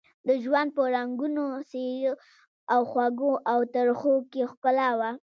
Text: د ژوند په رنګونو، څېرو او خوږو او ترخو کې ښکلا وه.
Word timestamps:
د 0.27 0.29
ژوند 0.43 0.69
په 0.77 0.81
رنګونو، 0.95 1.45
څېرو 1.69 2.13
او 2.73 2.81
خوږو 2.91 3.33
او 3.51 3.59
ترخو 3.73 4.13
کې 4.31 4.41
ښکلا 4.51 4.89
وه. 4.99 5.11